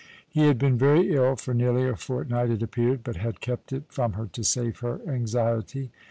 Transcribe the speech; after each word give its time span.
He 0.27 0.47
had 0.47 0.57
been 0.57 0.79
very 0.79 1.13
ill 1.13 1.35
for 1.35 1.53
nearly 1.53 1.87
a 1.87 1.95
fortnight, 1.95 2.49
it 2.49 2.63
appeared, 2.63 3.03
but 3.03 3.17
had 3.17 3.39
kept 3.39 3.71
it 3.71 3.83
from 3.89 4.13
her 4.13 4.25
to 4.33 4.43
save 4.43 4.79
her 4.79 4.99
anxiety. 5.07 5.91